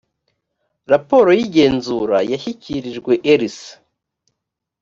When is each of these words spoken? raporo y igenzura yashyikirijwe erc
raporo 0.91 1.29
y 1.37 1.41
igenzura 1.45 2.17
yashyikirijwe 2.31 3.11
erc 3.31 3.59